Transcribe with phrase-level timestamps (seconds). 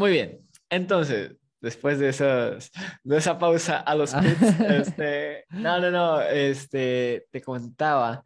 [0.00, 0.40] Muy bien.
[0.70, 2.06] Entonces, después de,
[3.04, 8.24] de esa pausa a los pits, este, no, no, no, este, te contaba.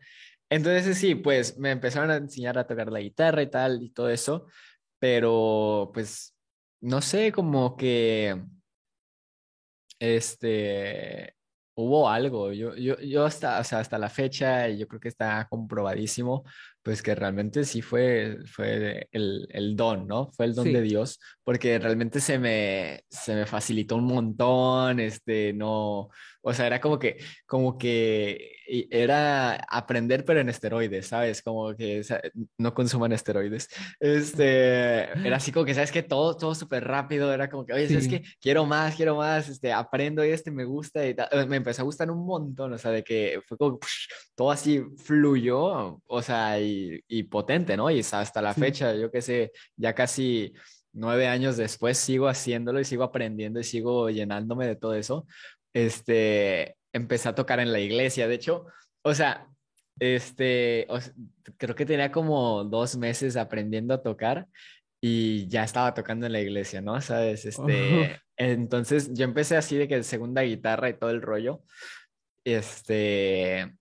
[0.48, 4.08] Entonces, sí, pues me empezaron a enseñar a tocar la guitarra y tal y todo
[4.08, 4.46] eso,
[5.00, 6.32] pero pues,
[6.80, 8.40] no sé, como que,
[9.98, 11.34] este,
[11.74, 12.52] hubo algo.
[12.52, 16.44] Yo, yo, yo hasta, o sea, hasta la fecha, yo creo que está comprobadísimo,
[16.84, 20.30] pues que realmente sí fue, fue el, el don, ¿no?
[20.32, 25.54] Fue el don de Dios, porque realmente se me, se me facilitó un montón, este,
[25.54, 26.10] no,
[26.46, 28.52] o sea, era como que, como que
[28.90, 31.40] era aprender, pero en esteroides, ¿sabes?
[31.42, 32.02] Como que
[32.58, 33.68] no consuman esteroides.
[33.98, 37.88] Este, era así como que, ¿sabes que Todo, todo súper rápido, era como que, oye,
[37.88, 41.48] ¿sabes que Quiero más, quiero más, este, aprendo este, me gusta y tal.
[41.48, 43.78] Me empezó a gustar un montón, o sea, de que fue como,
[44.34, 46.73] todo así fluyó, o sea, y,
[47.08, 47.90] y potente, ¿no?
[47.90, 50.52] Y hasta la fecha, yo qué sé, ya casi
[50.92, 55.26] nueve años después sigo haciéndolo y sigo aprendiendo y sigo llenándome de todo eso
[55.74, 58.28] este, empecé a tocar en la iglesia.
[58.28, 58.66] De hecho,
[59.02, 59.48] o sea,
[59.98, 60.86] este,
[61.58, 64.46] creo que tenía como dos meses aprendiendo a tocar
[65.00, 67.00] y ya estaba tocando en la iglesia, ¿no?
[67.00, 67.44] ¿Sabes?
[67.44, 71.62] Este, entonces yo empecé así de que segunda guitarra y todo el rollo.
[72.44, 73.74] Este,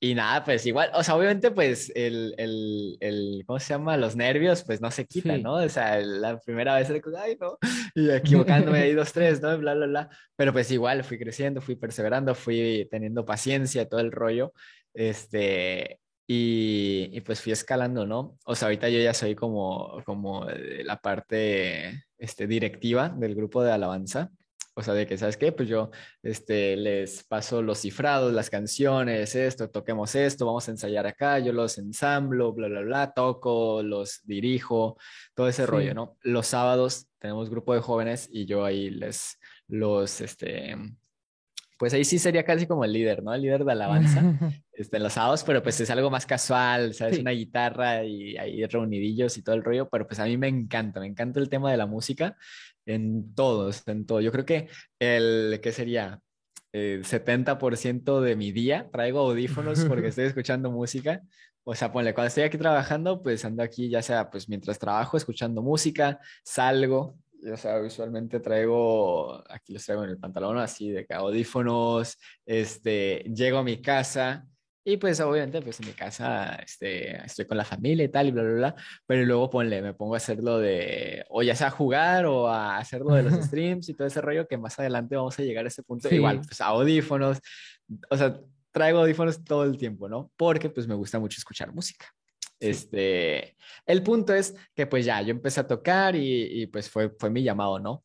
[0.00, 3.96] y nada, pues igual, o sea, obviamente pues el, el, el ¿cómo se llama?
[3.96, 5.54] Los nervios pues no se quitan, ¿no?
[5.54, 7.58] O sea, la primera vez era como, ay, no,
[7.96, 9.58] y equivocándome ahí dos, tres, ¿no?
[9.58, 10.10] Bla, bla, bla.
[10.36, 14.52] Pero pues igual fui creciendo, fui perseverando, fui teniendo paciencia, todo el rollo,
[14.94, 18.38] este, y, y pues fui escalando, ¿no?
[18.44, 20.46] O sea, ahorita yo ya soy como, como
[20.84, 24.30] la parte, este, directiva del grupo de alabanza.
[24.78, 25.50] O sea, de que, ¿sabes qué?
[25.50, 25.90] Pues yo
[26.22, 31.52] este, les paso los cifrados, las canciones, esto, toquemos esto, vamos a ensayar acá, yo
[31.52, 34.96] los ensamblo, bla, bla, bla, toco, los dirijo,
[35.34, 36.16] todo ese rollo, ¿no?
[36.22, 40.76] Los sábados tenemos grupo de jóvenes y yo ahí les, los, este,
[41.76, 43.34] pues ahí sí sería casi como el líder, ¿no?
[43.34, 44.22] El líder de alabanza
[44.74, 47.18] este, en los sábados, pero pues es algo más casual, ¿sabes?
[47.18, 51.00] Una guitarra y ahí reunidillos y todo el rollo, pero pues a mí me encanta,
[51.00, 52.36] me encanta el tema de la música
[52.88, 54.20] en todos, en todo.
[54.20, 54.68] Yo creo que
[54.98, 56.20] el, ¿qué sería?
[56.72, 61.22] El 70% de mi día traigo audífonos porque estoy escuchando música.
[61.64, 65.18] O sea, ponle, cuando estoy aquí trabajando, pues ando aquí, ya sea pues mientras trabajo,
[65.18, 67.18] escuchando música, salgo,
[67.52, 72.16] o sea, visualmente traigo, aquí los traigo en el pantalón, así de audífonos,
[72.46, 74.46] este, llego a mi casa,
[74.88, 78.30] y pues obviamente pues en mi casa este, estoy con la familia y tal y
[78.30, 81.70] bla, bla, bla, pero luego ponle, me pongo a hacerlo de, o ya sea a
[81.70, 85.38] jugar o a hacerlo de los streams y todo ese rollo que más adelante vamos
[85.38, 86.08] a llegar a ese punto.
[86.12, 87.38] Igual, pues audífonos,
[88.08, 88.40] o sea,
[88.72, 90.30] traigo audífonos todo el tiempo, ¿no?
[90.38, 92.06] Porque pues me gusta mucho escuchar música.
[92.58, 97.10] Este, el punto es que pues ya, yo empecé a tocar y, y pues fue,
[97.10, 98.02] fue mi llamado, ¿no?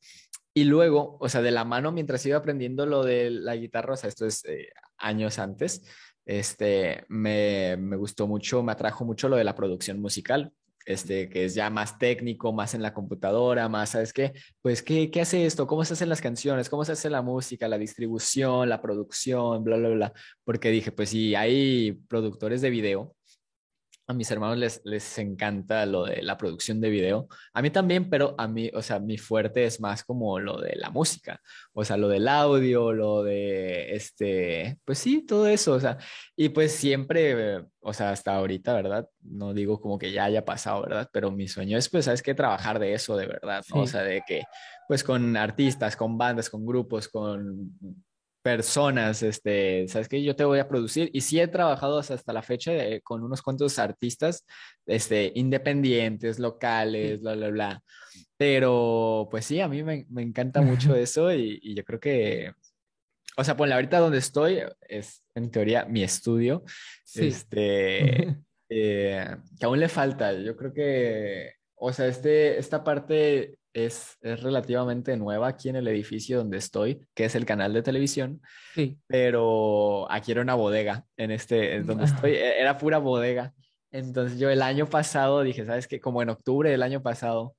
[0.53, 3.97] Y luego, o sea, de la mano, mientras iba aprendiendo lo de la guitarra, o
[3.97, 4.67] sea, esto es eh,
[4.97, 5.83] años antes,
[6.25, 10.51] este, me, me, gustó mucho, me atrajo mucho lo de la producción musical,
[10.85, 14.33] este, que es ya más técnico, más en la computadora, más, ¿sabes qué?
[14.61, 15.67] Pues, ¿qué, qué hace esto?
[15.67, 16.69] ¿Cómo se hacen las canciones?
[16.69, 20.13] ¿Cómo se hace la música, la distribución, la producción, bla, bla, bla?
[20.43, 23.15] Porque dije, pues si hay productores de video,
[24.07, 27.27] a mis hermanos les, les encanta lo de la producción de video.
[27.53, 30.75] A mí también, pero a mí, o sea, mi fuerte es más como lo de
[30.75, 31.39] la música,
[31.73, 35.97] o sea, lo del audio, lo de, este, pues sí, todo eso, o sea,
[36.35, 39.07] y pues siempre, o sea, hasta ahorita, ¿verdad?
[39.21, 41.09] No digo como que ya haya pasado, ¿verdad?
[41.13, 42.33] Pero mi sueño es, pues, ¿sabes qué?
[42.33, 43.81] Trabajar de eso, de verdad, ¿no?
[43.81, 44.43] O sea, de que,
[44.87, 47.73] pues, con artistas, con bandas, con grupos, con
[48.43, 52.43] personas, este, sabes que yo te voy a producir y sí he trabajado hasta la
[52.43, 54.45] fecha con unos cuantos artistas,
[54.85, 57.83] este, independientes, locales, bla, bla, bla.
[58.37, 62.51] Pero pues sí, a mí me, me encanta mucho eso y, y, yo creo que,
[63.37, 66.63] o sea, pues ahorita donde estoy es en teoría mi estudio,
[67.05, 67.27] sí.
[67.27, 68.37] este,
[68.69, 74.41] eh, que aún le falta, yo creo que, o sea, este, esta parte es, es,
[74.41, 78.41] relativamente nueva aquí en el edificio donde estoy, que es el canal de televisión.
[78.73, 78.99] Sí.
[79.07, 83.53] Pero aquí era una bodega, en este, en donde estoy, e, era pura bodega.
[83.91, 85.99] Entonces yo el año pasado dije, ¿sabes qué?
[85.99, 87.55] Como en octubre del año pasado,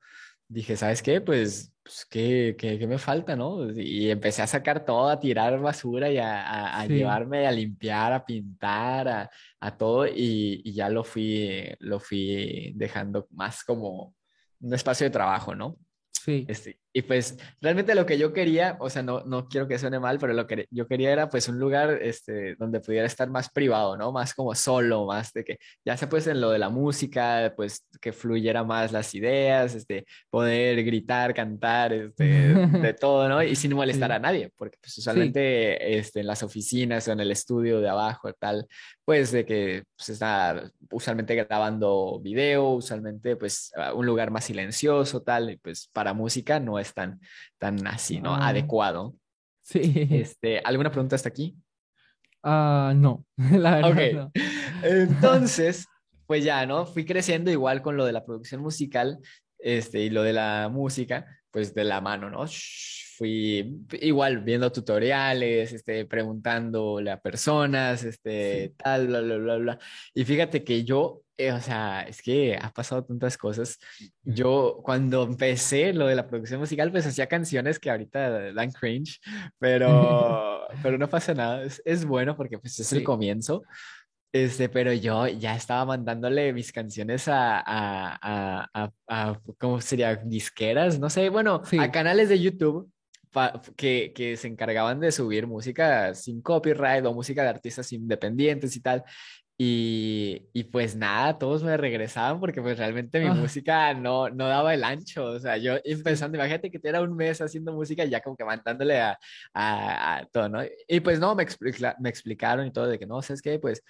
[0.48, 1.20] dije, ¿sabes qué?
[1.20, 3.70] Pues, pues ¿qué, qué, qué me falta, no?
[3.72, 6.94] Y empecé a sacar todo, a tirar basura y a, a, a sí.
[6.94, 9.30] llevarme a limpiar, a pintar, a,
[9.60, 10.06] a todo.
[10.06, 14.14] Y, y, ya lo fui, lo fui dejando más como
[14.60, 15.78] un espacio de trabajo, ¿no?
[16.24, 16.46] Sí.
[16.48, 19.98] Este, y pues realmente lo que yo quería, o sea, no, no quiero que suene
[19.98, 23.50] mal, pero lo que yo quería era pues un lugar este, donde pudiera estar más
[23.50, 24.12] privado, ¿no?
[24.12, 27.84] Más como solo, más de que ya se pues en lo de la música, pues
[28.00, 32.24] que fluyera más las ideas, este, poder gritar, cantar, este,
[32.80, 33.42] de todo, ¿no?
[33.42, 37.32] Y sin molestar a nadie, porque pues usualmente este, en las oficinas o en el
[37.32, 38.68] estudio de abajo, tal,
[39.04, 45.22] pues de que se pues, está usualmente grabando video, usualmente pues un lugar más silencioso,
[45.22, 47.20] tal, y pues para música no es tan,
[47.58, 48.34] tan así, ¿no?
[48.34, 48.48] Ah.
[48.48, 49.14] Adecuado.
[49.62, 50.08] Sí.
[50.10, 51.56] Este, ¿Alguna pregunta hasta aquí?
[52.42, 54.30] Ah, no, la verdad.
[54.82, 55.86] Entonces,
[56.26, 56.84] pues ya, ¿no?
[56.84, 59.18] Fui creciendo igual con lo de la producción musical
[59.58, 62.44] este, y lo de la música, pues de la mano, ¿no?
[63.16, 69.78] Fui igual viendo tutoriales, este, preguntándole a personas, este, tal, bla, bla, bla, bla.
[70.14, 73.78] Y fíjate que yo, eh, o sea, es que ha pasado tantas cosas.
[74.22, 79.20] Yo cuando empecé lo de la producción musical, pues hacía canciones que ahorita dan cringe,
[79.58, 81.64] pero, pero no pasa nada.
[81.64, 83.62] Es, es bueno porque pues es el comienzo.
[84.32, 90.16] Este, pero yo ya estaba mandándole mis canciones a, a, a, a, ¿cómo sería?
[90.16, 92.90] Disqueras, no sé, bueno, a canales de YouTube
[93.76, 98.80] que, que, se encargaban de subir música sin copyright o música de artistas independientes y
[98.80, 99.04] tal.
[99.56, 103.34] Y, y, pues nada, todos me regresaban porque pues realmente mi ah.
[103.34, 105.26] música no, no daba el ancho.
[105.26, 108.36] O sea, yo empezando, imagínate que te era un mes haciendo música y ya como
[108.36, 109.18] que mandándole a,
[109.54, 110.60] a, a todo, ¿no?
[110.88, 111.46] Y pues no, me,
[112.00, 113.58] me explicaron y todo de que no, ¿sabes qué?
[113.60, 113.82] Pues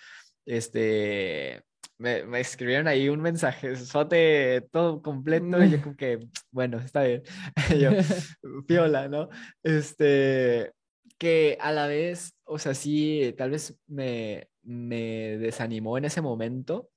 [0.47, 1.65] este,
[1.99, 6.19] me, me, escribieron ahí un mensaje, sote todo completo, y yo como que,
[6.51, 7.23] bueno, está bien,
[7.81, 7.91] yo,
[8.67, 9.29] piola, ¿no?
[9.63, 10.73] Este,
[11.19, 16.91] que a la vez, o sea, sí, tal vez me, me desanimó en ese momento,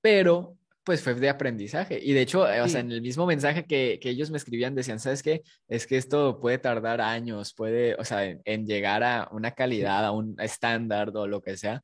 [0.00, 1.98] pero pues fue de aprendizaje.
[2.02, 4.98] Y de hecho, o sea, en el mismo mensaje que, que, ellos me escribían, decían,
[4.98, 5.42] ¿sabes qué?
[5.68, 10.10] Es que esto puede tardar años, puede, o sea, en llegar a una calidad, a
[10.10, 11.82] un estándar o lo que sea.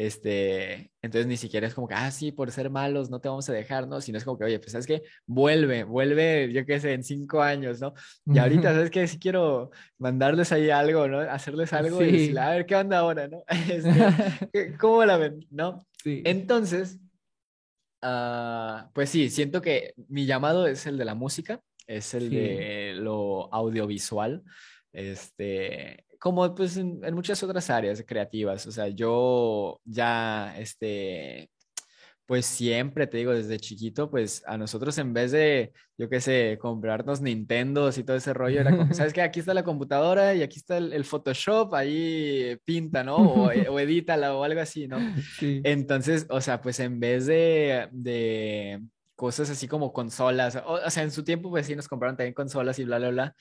[0.00, 3.46] Este, entonces ni siquiera es como que, ah, sí, por ser malos no te vamos
[3.50, 4.00] a dejar, ¿no?
[4.00, 7.42] Sino es como que, oye, pues sabes que vuelve, vuelve, yo qué sé, en cinco
[7.42, 7.92] años, ¿no?
[8.24, 9.06] Y ahorita, ¿sabes qué?
[9.06, 11.20] Si quiero mandarles ahí algo, ¿no?
[11.20, 13.44] Hacerles algo y decirle, a ver, ¿qué onda ahora, no?
[13.70, 15.86] Este, ¿Cómo la ven, no?
[16.02, 16.22] Sí.
[16.24, 16.98] Entonces,
[18.02, 22.94] uh, pues sí, siento que mi llamado es el de la música, es el de
[22.94, 24.44] lo audiovisual.
[24.94, 31.50] Este, como pues en, muchas otras áreas creativas, o sea, yo ya, este,
[32.26, 36.58] pues siempre te digo, desde chiquito, pues a nosotros en vez de, yo qué sé,
[36.60, 39.22] comprarnos Nintendos y todo ese rollo, era como, ¿sabes qué?
[39.22, 43.16] Aquí está la computadora y aquí está el, Photoshop, ahí pinta, ¿no?
[43.16, 44.98] O, o, edítala o algo así, ¿no?
[45.38, 45.62] Sí.
[45.64, 48.80] Entonces, o sea, pues en vez de, de
[49.20, 52.78] cosas así como consolas, o, sea, en su tiempo pues sí nos compraron también consolas
[52.78, 53.34] y bla, bla, bla,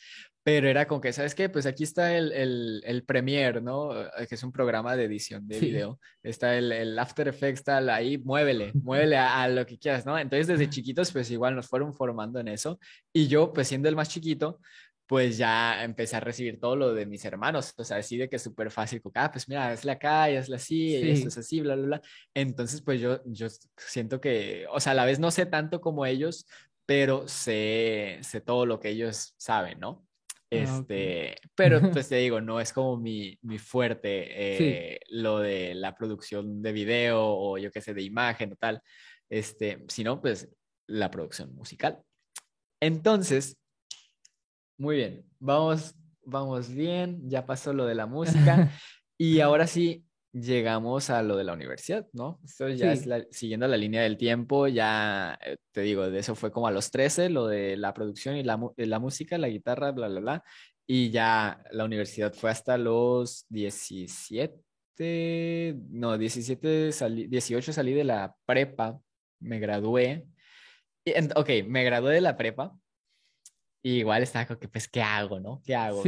[0.50, 1.48] pero era como que, ¿sabes qué?
[1.48, 4.02] Pues aquí está el, el, el Premiere, ¿no?
[4.02, 7.88] Eh, que es un programa de edición de video, está el, el, After Effects, tal,
[7.88, 10.18] ahí, muévele, muévele a, a, lo que quieras, ¿no?
[10.18, 12.80] Entonces desde chiquitos pues igual nos fueron formando en eso,
[13.14, 14.60] y yo pues siendo el más chiquito,
[15.06, 18.38] pues ya empecé a recibir todo lo de mis hermanos, o sea, así de que
[18.38, 21.62] es súper fácil, ah, pues mira, hazla acá y hazla así, y esto es así,
[21.62, 22.02] bla, bla, bla.
[22.34, 23.46] Entonces, pues yo, yo
[23.78, 26.48] siento que, o sea, a la vez no sé tanto como ellos,
[26.88, 30.09] pero sé, sé todo lo que ellos saben, ¿no?
[30.52, 35.76] Ah, este, pero pues te digo, no es como mi, mi fuerte eh, lo de
[35.76, 38.82] la producción de video o yo qué sé, de imagen o tal,
[39.30, 40.50] este, sino pues
[40.88, 42.02] la producción musical.
[42.82, 43.58] Entonces,
[44.78, 45.94] muy bien, vamos,
[46.24, 48.72] vamos bien, ya pasó lo de la música
[49.18, 52.40] y ahora sí llegamos a lo de la universidad, ¿no?
[52.44, 56.52] Esto ya es siguiendo la línea del tiempo, ya eh, te digo, de eso fue
[56.52, 60.08] como a los 13, lo de la producción y la, la música, la guitarra, bla,
[60.08, 60.44] bla, bla,
[60.86, 68.36] y ya la universidad fue hasta los 17, no, 17, salí, 18 salí de la
[68.46, 69.00] prepa,
[69.40, 70.28] me gradué.
[71.36, 72.74] ok, me gradué de la prepa
[73.82, 75.62] igual estaba como que, pues, ¿qué hago, no?
[75.66, 76.02] ¿Qué hago?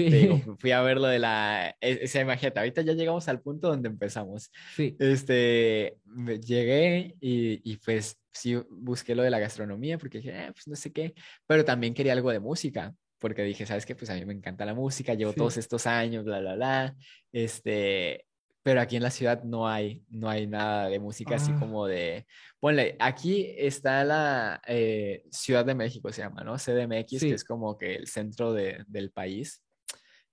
[0.57, 3.89] fui a ver lo de la, e, esa imagínate, ahorita ya llegamos al punto donde
[3.89, 4.51] empezamos.
[4.75, 4.95] Sí.
[4.99, 5.97] Este,
[6.45, 10.75] llegué y, y, pues sí busqué lo de la gastronomía porque dije, eh, pues no
[10.75, 11.13] sé qué,
[11.45, 13.95] pero también quería algo de música porque dije, ¿sabes qué?
[13.95, 16.95] Pues a mí me encanta la música, llevo todos estos años, bla, bla, bla.
[17.31, 18.25] Este,
[18.63, 21.59] pero aquí en la ciudad no hay, no hay nada de música así ah.
[21.59, 22.27] como de,
[22.59, 26.57] ponle, aquí está la eh, Ciudad de México, se llama, ¿no?
[26.57, 29.63] CDMX, que es como que el centro de, del país.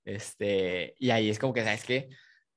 [0.05, 2.09] Este, y ahí es como que, ¿sabes qué?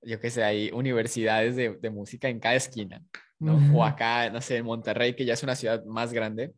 [0.01, 3.01] Yo qué sé, hay universidades de, de música en cada esquina,
[3.39, 3.57] ¿no?
[3.77, 6.53] O acá, no sé, en Monterrey, que ya es una ciudad más grande,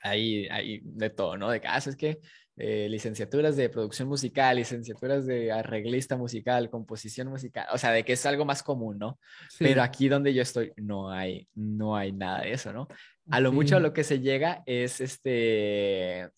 [0.00, 1.50] ahí hay de todo, ¿no?
[1.50, 2.20] De casa, ah, es que
[2.58, 8.14] eh, licenciaturas de producción musical, licenciaturas de arreglista musical, composición musical, o sea, de que
[8.14, 9.18] es algo más común, ¿no?
[9.58, 12.88] Pero aquí donde yo estoy no hay, no hay nada de eso, ¿no?
[13.30, 16.28] A lo mucho a lo que se llega es este,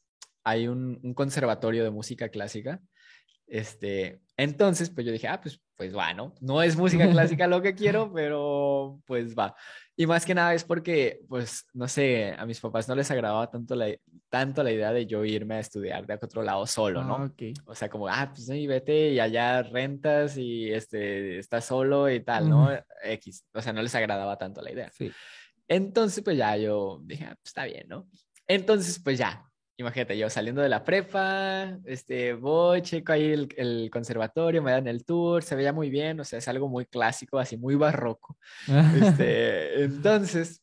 [0.45, 2.81] hay un, un conservatorio de música clásica
[3.51, 6.35] este, entonces, pues yo dije, ah, pues, pues va, ¿no?
[6.41, 9.57] No es música clásica lo que quiero, pero pues va.
[10.01, 13.51] Y más que nada es porque, pues, no sé, a mis papás no les agradaba
[13.51, 13.87] tanto la,
[14.31, 17.17] tanto la idea de yo irme a estudiar de otro lado solo, ¿no?
[17.17, 17.31] Ah,
[17.67, 22.21] o sea, como, ah, pues sí, vete y allá rentas y este, estás solo y
[22.21, 22.71] tal, ¿no?
[23.05, 23.45] X.
[23.53, 24.91] O sea, no les agradaba tanto la idea.
[24.91, 25.13] Sí.
[25.69, 28.09] Entonces, pues ya yo dije, ah, pues está bien, ¿no?
[28.47, 29.50] Entonces, pues ya,
[29.81, 34.87] imagínate, yo saliendo de la prepa, este, voy, checo ahí el, el, conservatorio, me dan
[34.87, 38.37] el tour, se veía muy bien, o sea, es algo muy clásico, así muy barroco.
[39.01, 40.63] este, entonces,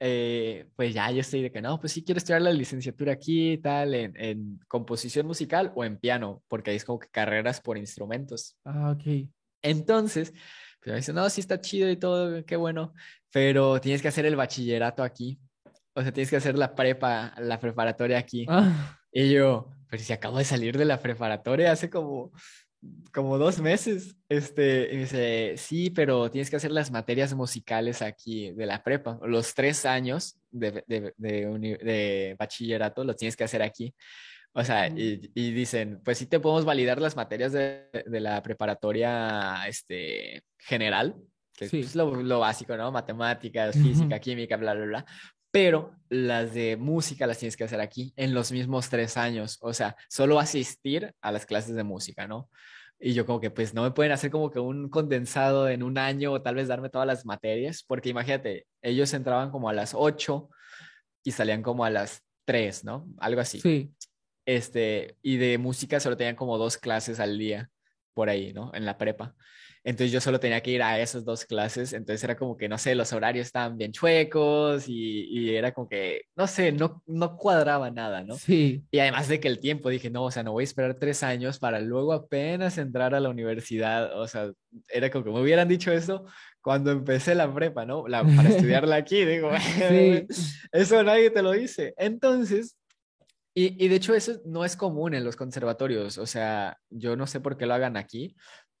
[0.00, 3.52] eh, pues ya yo estoy de que no, pues sí quiero estudiar la licenciatura aquí
[3.52, 7.60] y tal, en, en, composición musical o en piano, porque ahí es como que carreras
[7.60, 8.56] por instrumentos.
[8.64, 9.28] Ah, ok.
[9.60, 10.32] Entonces,
[10.80, 12.94] pues me dicen, no, sí está chido y todo, qué bueno,
[13.30, 15.38] pero tienes que hacer el bachillerato aquí.
[15.98, 18.46] O sea, tienes que hacer la prepa, la preparatoria aquí.
[18.48, 18.96] Ah.
[19.10, 22.30] Y yo, pero si acabo de salir de la preparatoria hace como,
[23.12, 24.16] como dos meses.
[24.28, 28.84] Este, y me dice, sí, pero tienes que hacer las materias musicales aquí de la
[28.84, 29.18] prepa.
[29.24, 33.92] Los tres años de, de, de, bachillerato los tienes que hacer aquí.
[34.52, 38.40] O sea, y, y, dicen, pues sí te podemos validar las materias de, de la
[38.40, 41.16] preparatoria este, general,
[41.56, 42.92] que es lo, lo, básico, ¿no?
[42.92, 45.06] Matemáticas, física, química, bla, bla, bla
[45.50, 49.72] pero las de música las tienes que hacer aquí en los mismos tres años, o
[49.72, 52.48] sea, solo asistir a las clases de música, ¿no?
[53.00, 55.98] Y yo como que pues no me pueden hacer como que un condensado en un
[55.98, 59.94] año o tal vez darme todas las materias, porque imagínate, ellos entraban como a las
[59.94, 60.48] 8
[61.22, 63.06] y salían como a las 3, ¿no?
[63.18, 63.60] Algo así.
[63.60, 63.92] Sí.
[64.46, 67.70] Este, y de música solo tenían como dos clases al día
[68.14, 68.72] por ahí, ¿no?
[68.74, 69.36] En la prepa.
[69.88, 72.76] Entonces yo solo tenía que ir a esas dos clases, entonces era como que, no
[72.76, 77.90] sé, los horarios estaban bien chuecos y, era como que, no sé, no, no cuadraba
[77.90, 78.34] nada, ¿no?
[78.34, 78.84] Sí.
[78.90, 81.22] Y además de que el tiempo, dije, no, o sea, no voy a esperar tres
[81.22, 84.52] años para luego apenas entrar a la universidad, o sea,
[84.90, 86.26] era como que me hubieran dicho eso
[86.60, 88.06] cuando empecé la prepa, ¿no?
[88.08, 89.50] La, para estudiarla aquí, digo,
[89.88, 90.26] sí.
[90.70, 91.94] eso nadie te lo dice.
[91.96, 92.76] Entonces,
[93.54, 97.26] y, y, de hecho eso no es común en los conservatorios, o sea, yo no
[97.26, 98.36] sé por qué lo hagan aquí,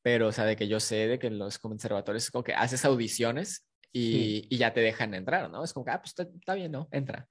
[0.08, 2.82] pero, o sea, de que yo sé de que los conservatorios es como que haces
[2.86, 5.62] audiciones y, y ya te dejan entrar, ¿no?
[5.62, 6.88] Es como que, ah, pues está, bien, ¿no?
[6.90, 7.28] Entra.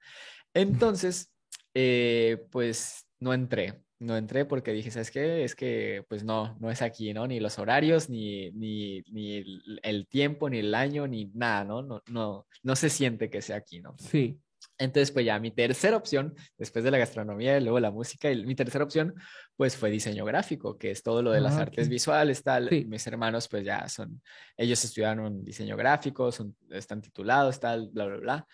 [0.54, 1.34] Entonces,
[1.74, 5.42] eh, pues no entré, no entré porque dije, ¿sabes qué?
[5.42, 7.26] Es que, pues no, no es aquí, ¿no?
[7.26, 11.82] Ni los horarios, ni, ni, ni el tiempo, ni el año, ni nada, ¿no?
[11.82, 13.96] No, no, no se siente que sea aquí, ¿no?
[13.98, 14.38] Sí.
[14.78, 18.46] Entonces, pues ya mi tercera opción, después de la gastronomía y luego la música, y
[18.46, 19.14] mi tercera opción,
[19.56, 22.70] pues fue diseño gráfico, que es todo lo de las ah, artes visuales, tal.
[22.86, 24.22] Mis hermanos, pues ya son,
[24.56, 28.46] ellos estudiaron diseño gráfico, son, están titulados, tal, bla, bla, bla.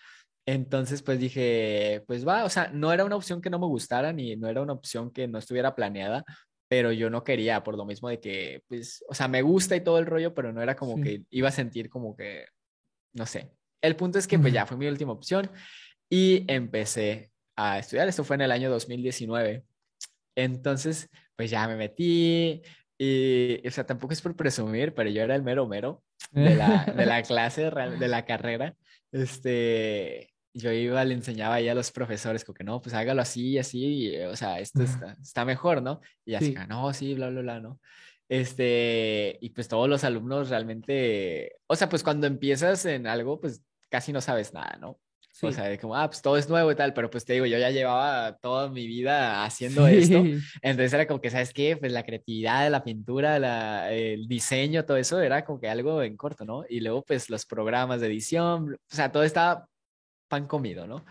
[0.47, 4.11] Entonces, pues dije, pues va, o sea, no era una opción que no me gustara,
[4.11, 6.23] ni no era una opción que no estuviera planeada,
[6.67, 9.81] pero yo no quería, por lo mismo de que, pues, o sea, me gusta y
[9.81, 12.45] todo el rollo, pero no era como que iba a sentir como que,
[13.13, 13.51] no sé.
[13.81, 15.49] El punto es que, pues ya fue mi última opción
[16.09, 18.07] y empecé a estudiar.
[18.07, 19.63] Esto fue en el año 2019.
[20.35, 22.61] Entonces, pues ya me metí
[22.97, 26.85] y, o sea, tampoco es por presumir, pero yo era el mero mero de la,
[26.85, 28.75] de la clase, de la carrera.
[29.11, 33.51] Este, yo iba, le enseñaba ahí a los profesores, como que no, pues hágalo así
[33.51, 35.99] y así, o sea, esto está, está mejor, ¿no?
[36.25, 37.79] Y así, no, sí, bla, bla, bla, ¿no?
[38.27, 43.61] Este, y pues todos los alumnos realmente, o sea, pues cuando empiezas en algo, pues
[43.89, 44.99] casi no sabes nada, ¿no?
[45.41, 47.57] O sea, como, ah, pues todo es nuevo y tal, pero pues te digo, yo
[47.57, 50.23] ya llevaba toda mi vida haciendo esto.
[50.61, 51.75] Entonces era como que, ¿sabes qué?
[51.77, 56.15] Pues la creatividad, la pintura, la, el diseño, todo eso era como que algo en
[56.15, 56.63] corto, ¿no?
[56.69, 59.67] Y luego pues los programas de edición, o sea, todo estaba
[60.27, 61.05] pan comido, ¿no?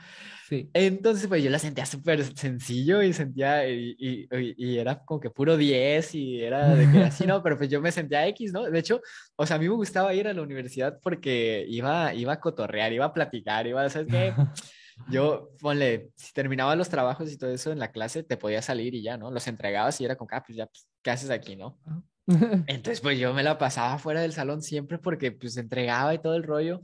[0.48, 0.68] Sí.
[0.74, 5.30] Entonces, pues yo la sentía súper sencillo y sentía, y, y, y, era como que
[5.30, 7.42] puro 10 y era de que así, ¿no?
[7.42, 8.64] Pero pues yo me sentía X, ¿no?
[8.64, 9.00] De hecho,
[9.36, 12.92] o sea, a mí me gustaba ir a la universidad porque iba, iba a cotorrear,
[12.92, 14.34] iba a platicar, iba ¿sabes qué?
[15.10, 18.94] Yo, ponle, si terminaba los trabajos y todo eso en la clase, te podía salir
[18.94, 19.30] y ya, ¿no?
[19.30, 21.78] Los entregabas y era como, ah, pues ya, pues, ¿qué haces aquí, no?
[22.66, 26.36] Entonces, pues yo me la pasaba fuera del salón siempre porque pues entregaba y todo
[26.36, 26.80] el rollo.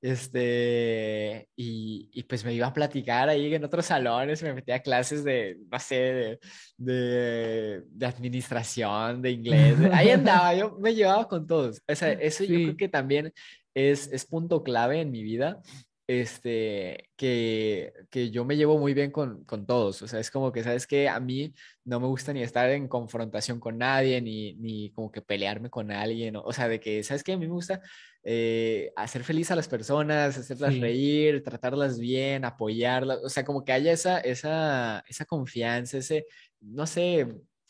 [0.00, 4.82] Este, y, y, pues me iba a platicar ahí en otros salones, me metía a
[4.82, 6.38] clases de, no sé, de,
[6.76, 9.76] de, de administración, de inglés.
[9.92, 11.82] Ahí andaba, yo me llevaba con todos.
[11.88, 13.32] O sea, eso yo creo que también
[13.74, 15.60] es, es punto clave en mi vida
[16.06, 20.02] este, que, que yo me llevo muy bien con, con todos.
[20.02, 22.88] O sea, es como que, ¿sabes que A mí no me gusta ni estar en
[22.88, 26.36] confrontación con nadie, ni, ni como que pelearme con alguien.
[26.36, 27.32] O, sea, de que, ¿sabes qué?
[27.32, 27.80] A mí me gusta
[28.22, 33.20] eh, hacer feliz a las personas, hacerlas reír, tratarlas bien, apoyarlas.
[33.24, 36.26] O sea, como que haya esa, esa, esa confianza, ese,
[36.60, 37.26] no sé,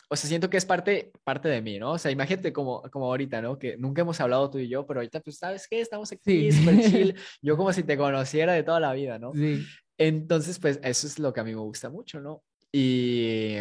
[0.09, 1.93] o sea, siento que es parte, parte de mí, ¿no?
[1.93, 3.59] O sea, imagínate como, como ahorita, ¿no?
[3.59, 5.81] Que nunca hemos hablado tú y yo, pero ahorita, pues, ¿sabes qué?
[5.81, 7.15] Estamos aquí, súper chill.
[7.43, 9.33] Yo como si te conociera de toda la vida, ¿no?
[9.35, 9.65] Sí.
[9.99, 12.43] Entonces, pues, eso es lo que a mí me gusta mucho, ¿no?
[12.73, 13.57] Y,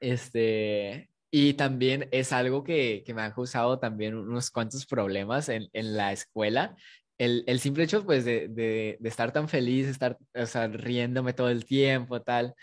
[0.00, 5.68] este, y también es algo que, que me ha causado también unos cuantos problemas en,
[5.72, 6.76] en la escuela.
[7.16, 11.32] El, el, simple hecho, pues, de, de, de, estar tan feliz, estar, o sea, riéndome
[11.32, 12.54] todo el tiempo, tal,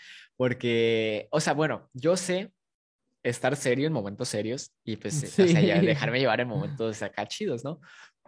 [0.42, 2.52] porque, o sea, bueno, yo sé
[3.22, 7.62] estar serio en momentos serios y pues o sea, dejarme llevar en momentos acá chidos,
[7.62, 7.80] ¿no?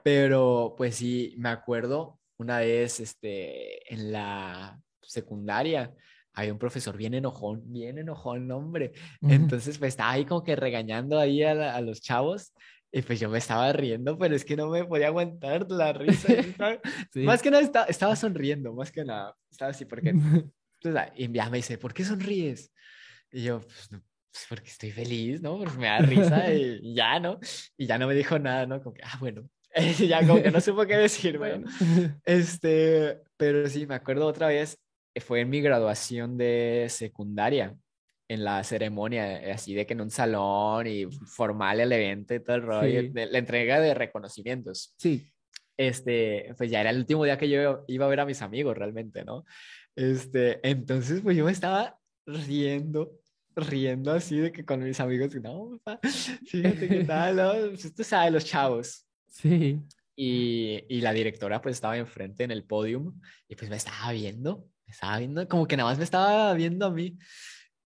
[0.04, 5.92] Pero pues sí, me acuerdo una vez este, en la secundaria,
[6.34, 8.92] había un profesor bien enojón, bien enojón, hombre.
[9.20, 12.52] Entonces, pues estaba ahí como que regañando ahí a, a, los chavos
[12.92, 16.28] y pues yo me estaba riendo, pero es que no me podía aguantar la risa.
[17.16, 19.34] Más que nada estaba, estaba, sonriendo, más que nada.
[19.50, 20.14] Estaba así porque
[20.84, 22.72] entonces, y ya me dice, ¿por qué sonríes?
[23.32, 25.58] Y yo, pues, pues, porque estoy feliz, ¿no?
[25.58, 27.38] Porque me da risa y, ya, ¿no?
[27.76, 28.82] Y ya no me dijo nada, ¿no?
[28.82, 29.48] Como que, ah, bueno.
[30.08, 31.66] ya como que no supo qué decir, bueno.
[32.24, 34.78] Este, pero sí, me acuerdo otra vez,
[35.20, 37.76] fue en mi graduación de secundaria,
[38.28, 42.40] en la ceremonia, eh, así de que en un salón y formal el evento y
[42.40, 44.94] todo el rollo, la entrega de reconocimientos.
[44.98, 45.30] Sí.
[45.76, 48.76] Este, pues ya era el último día que yo iba a ver a mis amigos
[48.76, 49.44] realmente, ¿no?
[49.96, 53.12] Este, entonces, pues yo me estaba riendo,
[53.54, 55.80] riendo así de que con mis amigos, no,
[56.46, 57.52] fíjate qué tal, ¿no?
[57.70, 59.06] Pues, usted sabe, los chavos.
[59.28, 59.80] Sí.
[60.16, 64.68] Y, y, la directora pues estaba enfrente en el podium y pues me estaba viendo,
[64.86, 67.18] me estaba viendo, como que nada más me estaba viendo a mí.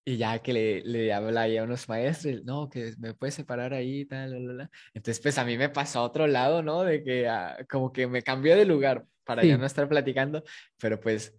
[0.05, 3.75] Y ya que le, le habla ahí a unos maestros, no, que me puede separar
[3.75, 4.71] ahí, tal, la, la, la.
[4.95, 6.83] Entonces, pues a mí me pasó a otro lado, ¿no?
[6.83, 10.43] De que ah, como que me cambió de lugar para ya no estar platicando,
[10.79, 11.35] pero pues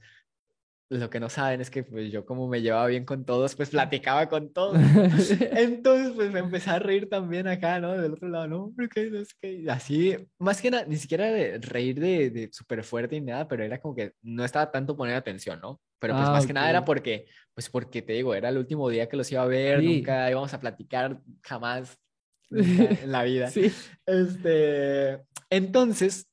[0.90, 3.70] lo que no saben es que pues yo como me llevaba bien con todos, pues
[3.70, 4.76] platicaba con todos.
[5.52, 7.96] Entonces pues me empecé a reír también acá, ¿no?
[7.96, 12.00] Del otro lado, no, porque es que así, más que nada, ni siquiera de reír
[12.00, 15.60] de, de súper fuerte y nada, pero era como que no estaba tanto poner atención,
[15.62, 15.80] ¿no?
[16.00, 18.90] Pero pues ah, más que nada era porque, pues porque te digo, era el último
[18.90, 22.00] día que los iba a ver, nunca íbamos a platicar jamás
[22.50, 23.52] en la vida.
[23.52, 23.72] Sí.
[24.08, 25.20] Este,
[25.52, 26.28] entonces,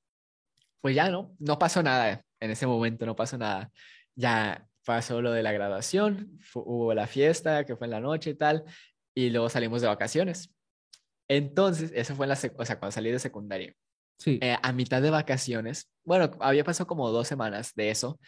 [0.81, 1.35] pues ya, ¿no?
[1.38, 3.70] No pasó nada en ese momento, no pasó nada
[4.16, 8.35] ya pasó lo de la graduación, hubo la fiesta que fue en la noche y
[8.35, 8.64] tal,
[9.14, 10.50] y luego salimos de vacaciones.
[11.29, 13.74] Entonces, eso fue en la, o sea, cuando salí de secundaria.
[14.18, 14.38] Sí.
[14.40, 18.18] Eh, a mitad de vacaciones, bueno, había pasado como dos semanas de eso,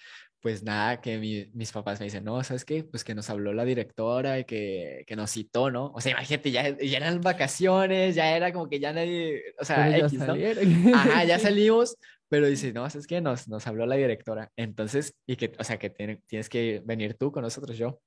[0.40, 2.84] pues nada, que mis papás me dicen, no, ¿sabes qué?
[2.84, 5.86] Pues que nos habló la directora y que, que nos citó, ¿no?
[5.94, 9.96] O sea, imagínate, ya, ya eran vacaciones, ya era como que ya nadie, o sea,
[9.98, 10.34] X, ¿no?
[10.94, 11.96] Ajá, ya salimos,
[12.28, 14.50] pero dice, no, es que nos, nos habló la directora.
[14.56, 18.00] Entonces, y que, o sea, que tienes que venir tú con nosotros, yo.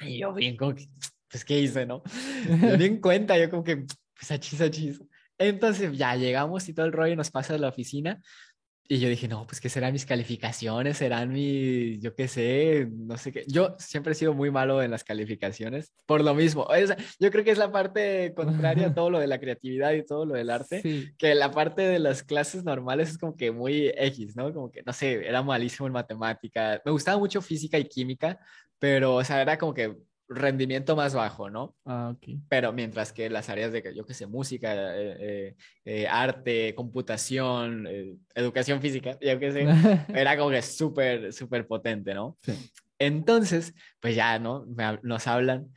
[0.00, 0.88] Y yo bien como que,
[1.30, 2.02] pues, ¿qué hice, no?
[2.62, 5.00] Yo ni en cuenta, yo como que, pues, achis, achis.
[5.38, 8.20] Entonces, ya llegamos y todo el rollo nos pasa a la oficina
[8.86, 13.16] y yo dije, no, pues qué serán mis calificaciones, serán mi, yo qué sé, no
[13.16, 13.44] sé qué.
[13.48, 16.68] Yo siempre he sido muy malo en las calificaciones, por lo mismo.
[17.18, 20.26] yo creo que es la parte contraria a todo lo de la creatividad y todo
[20.26, 24.36] lo del arte, que la parte de las clases normales es como que muy X,
[24.36, 24.52] ¿no?
[24.52, 26.82] Como que, no sé, era malísimo en matemática.
[26.84, 28.38] Me gustaba mucho física y química,
[28.78, 29.96] pero, o sea, era como que
[30.28, 31.74] rendimiento más bajo, ¿no?
[31.84, 32.38] Ah, ok.
[32.48, 37.86] Pero mientras que las áreas de, yo qué sé, música, eh, eh, eh, arte, computación,
[38.34, 39.66] educación física, yo qué sé,
[40.14, 42.38] era como que súper, súper potente, ¿no?
[42.42, 42.52] Sí.
[42.98, 44.66] Entonces, pues ya, ¿no?
[45.02, 45.72] nos hablan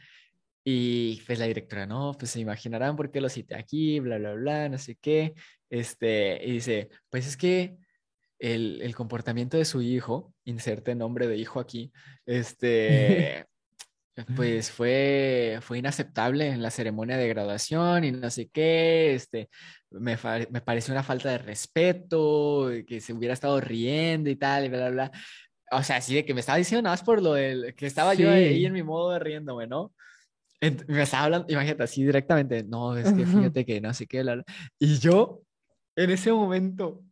[0.63, 4.33] y pues la directora, no, pues se imaginarán por qué lo cité aquí, bla, bla,
[4.33, 5.33] bla, no sé qué.
[5.69, 7.77] Este, y dice, pues es que
[8.39, 11.91] el, el comportamiento de su hijo, inserte nombre de hijo aquí,
[12.25, 13.45] este
[14.35, 19.49] pues fue, fue inaceptable en la ceremonia de graduación y no sé qué, este,
[19.91, 20.17] me,
[20.49, 24.89] me pareció una falta de respeto, que se hubiera estado riendo y tal, y bla,
[24.89, 25.11] bla, bla.
[25.71, 28.13] O sea, así de que me estaba diciendo nada más por lo del, que estaba
[28.13, 29.93] yo ahí en mi modo de riéndome, ¿no?
[30.87, 34.35] me estaba hablando, imagínate, así directamente, no, es que fíjate que no sé qué, bla,
[34.35, 34.43] bla.
[34.79, 35.41] y yo,
[35.95, 37.03] en ese momento,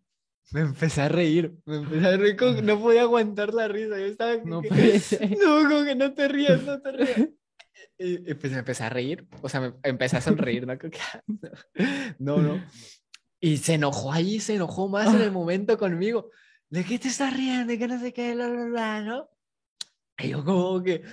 [0.52, 4.38] me empecé a reír, me empecé a reír, no podía aguantar la risa, yo estaba...
[4.44, 4.70] No, que,
[5.44, 7.30] no, como que no te rías, no te rías.
[7.98, 10.78] Y, pues me empecé a reír, o sea, me empecé a sonreír, ¿no?
[12.20, 12.62] No, no.
[13.40, 16.30] Y se enojó ahí, se enojó más en el momento conmigo.
[16.70, 17.68] ¿de qué te estás riendo?
[17.68, 18.36] ¿De qué no sé qué?
[18.36, 19.30] Bla, bla, bla, ¿no?
[20.18, 21.04] Y yo como que,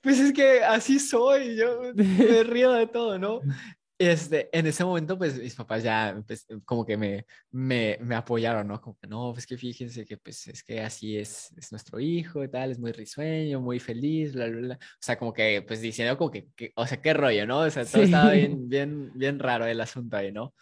[0.00, 3.40] pues es que así soy, yo me río de todo, ¿no?
[3.98, 8.68] Este, en ese momento, pues mis papás ya pues, como que me, me, me, apoyaron,
[8.68, 8.78] ¿no?
[8.78, 12.44] Como que no, pues que fíjense que pues es que así es, es nuestro hijo
[12.44, 14.74] y tal, es muy risueño, muy feliz, bla, bla, bla.
[14.74, 17.60] O sea, como que, pues diciendo como que, o sea, qué rollo, ¿no?
[17.60, 20.54] O sea, todo estaba bien, bien, bien raro el asunto ahí, ¿no?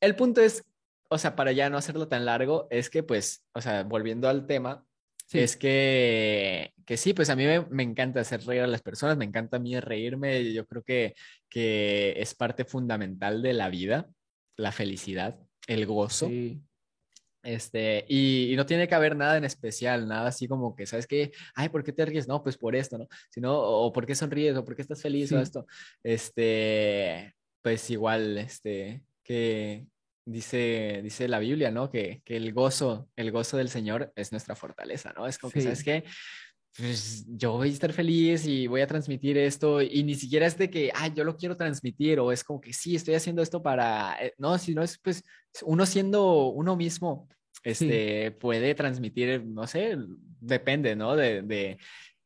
[0.00, 0.62] El punto es,
[1.08, 4.46] o sea, para ya no hacerlo tan largo, es que pues, o sea, volviendo al
[4.46, 4.84] tema,
[5.32, 9.24] es que, que sí, pues a mí me, encanta hacer reír a las personas, me
[9.24, 11.14] encanta a mí reírme, yo creo que,
[11.48, 14.08] que es parte fundamental de la vida,
[14.56, 16.30] la felicidad, el gozo.
[17.42, 21.30] Este, y, no tiene que haber nada en especial, nada así como que, ¿sabes qué?
[21.54, 22.26] Ay, ¿por qué te ríes?
[22.26, 23.06] No, pues por esto, ¿no?
[23.30, 24.56] Sino, o ¿por qué sonríes?
[24.56, 25.30] O ¿por qué estás feliz?
[25.30, 25.64] O esto.
[26.02, 29.86] Este, pues igual, este, que,
[30.26, 31.88] dice, dice la Biblia, ¿no?
[31.88, 35.26] Que, que, el gozo, el gozo del Señor es nuestra fortaleza, ¿no?
[35.26, 36.04] Es como que, ¿sabes qué?
[36.76, 40.58] Pues yo voy a estar feliz y voy a transmitir esto y ni siquiera es
[40.58, 43.62] de que, ay, yo lo quiero transmitir o es como que sí, estoy haciendo esto
[43.62, 45.24] para, eh, no, sino es pues
[45.62, 47.28] uno siendo uno mismo,
[47.62, 49.96] este, puede transmitir, no sé,
[50.40, 51.16] depende, ¿no?
[51.16, 51.78] De, de,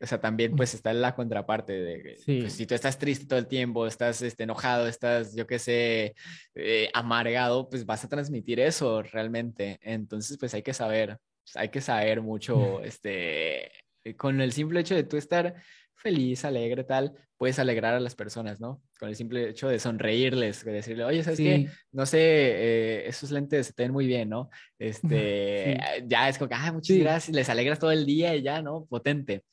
[0.02, 3.46] o sea, también pues está la contraparte de pues, si tú estás triste todo el
[3.46, 6.14] tiempo, estás este, enojado, estás, yo qué sé,
[6.54, 9.78] eh, amargado, pues vas a transmitir eso realmente.
[9.82, 13.70] Entonces, pues hay que saber, pues, hay que saber mucho, este,
[14.16, 15.54] con el simple hecho de tú estar
[15.94, 18.82] feliz, alegre, tal, puedes alegrar a las personas, ¿no?
[18.98, 21.68] Con el simple hecho de sonreírles, de decirle, oye, ¿sabes qué?
[21.92, 24.48] No sé, eh, esos lentes te ven muy bien, ¿no?
[24.78, 28.62] Este, ya es como que, ah, muchas gracias, les alegras todo el día y ya,
[28.62, 28.86] ¿no?
[28.86, 29.44] Potente.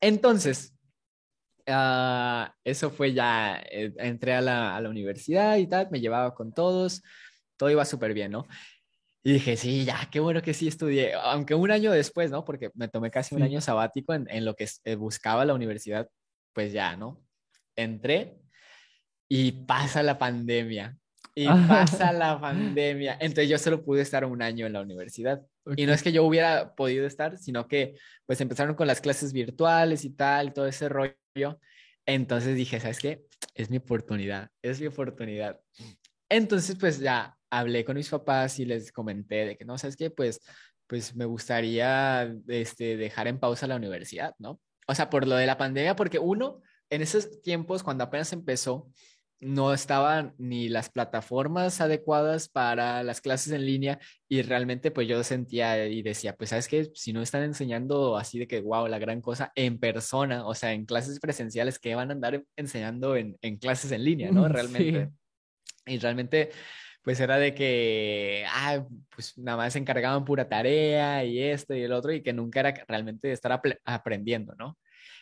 [0.00, 0.74] Entonces,
[1.66, 6.34] ah, eso fue ya, eh, entré a la, a la, universidad y tal, me llevaba
[6.34, 7.02] con todos,
[7.56, 8.46] todo iba súper bien, ¿no?
[9.24, 12.44] Y dije, sí, ya, qué bueno que sí estudié, aunque un año después, ¿no?
[12.44, 16.08] Porque me tomé casi un año sabático en, en lo que eh, buscaba la universidad,
[16.52, 17.20] pues ya, ¿no?
[17.76, 18.38] Entré
[19.28, 20.96] y pasa la pandemia.
[21.34, 23.18] Y pasa la pandemia.
[23.20, 25.44] Entonces yo solo pude estar un año en la universidad.
[25.76, 29.32] Y no es que yo hubiera podido estar, sino que pues empezaron con las clases
[29.32, 31.60] virtuales y tal, todo ese rollo.
[32.06, 33.24] Entonces dije, ¿sabes qué?
[33.54, 35.60] Es mi oportunidad, es mi oportunidad.
[36.28, 40.10] Entonces pues ya hablé con mis papás y les comenté de que, no, ¿sabes qué?
[40.10, 40.40] Pues,
[40.86, 44.60] pues me gustaría este, dejar en pausa la universidad, ¿no?
[44.86, 48.90] O sea, por lo de la pandemia, porque uno, en esos tiempos, cuando apenas empezó,
[49.40, 55.22] no estaban ni las plataformas adecuadas para las clases en línea y realmente pues yo
[55.22, 58.98] sentía y decía, pues sabes que si no están enseñando así de que, wow, la
[58.98, 63.36] gran cosa en persona, o sea, en clases presenciales, que van a andar enseñando en,
[63.60, 64.48] clases en línea, ¿no?
[64.48, 65.10] Realmente.
[65.86, 66.50] Y realmente
[67.02, 71.80] pues era de que, ah, pues nada más se encargaban pura tarea y esto y
[71.82, 74.76] el otro y que nunca era realmente estar aprendiendo, ¿no?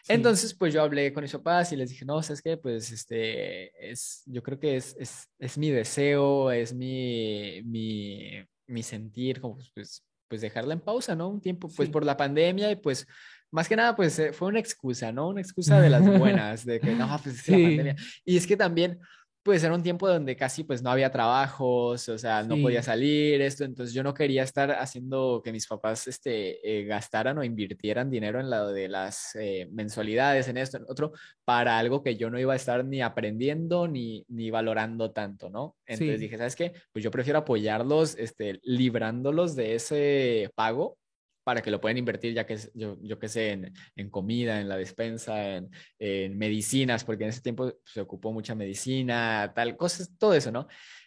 [0.08, 2.56] Entonces, pues yo hablé con mis papás y les dije, no, ¿sabes qué?
[2.56, 8.82] Pues este, es, yo creo que es, es, es mi deseo, es mi, mi, mi
[8.82, 11.28] sentir, como pues, pues dejarla en pausa, ¿no?
[11.28, 13.06] Un tiempo, pues por la pandemia y pues
[13.50, 15.28] más que nada, pues eh, fue una excusa, ¿no?
[15.28, 17.96] Una excusa de las buenas, de que no, pues es la pandemia.
[18.24, 19.00] Y es que también,
[19.46, 23.40] pues era un tiempo donde casi pues no había trabajos, o sea, no podía salir,
[23.40, 28.10] esto, entonces yo no quería estar haciendo que mis papás este, eh, gastaran o invirtieran
[28.10, 31.12] dinero en la de las eh, mensualidades, en esto, en otro,
[31.44, 35.76] para algo que yo no iba a estar ni aprendiendo ni, ni valorando tanto, ¿no?
[35.86, 36.72] Entonces dije, ¿sabes qué?
[36.92, 40.98] Pues yo prefiero apoyarlos, este, librándolos de ese pago
[41.46, 44.68] para que lo puedan invertir, ya que yo, yo que sé, en, en, comida, en
[44.68, 50.10] la despensa, en, en, medicinas, porque en ese tiempo se ocupó mucha medicina, tal, cosas,
[50.18, 50.66] todo eso, ¿no?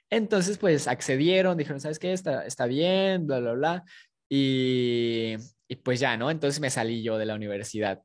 [0.09, 2.13] Entonces, pues accedieron, dijeron, ¿sabes qué?
[2.13, 3.83] Está, está bien, bla, bla, bla.
[4.29, 5.35] Y,
[5.67, 6.31] y pues ya, ¿no?
[6.31, 8.01] Entonces me salí yo de la universidad.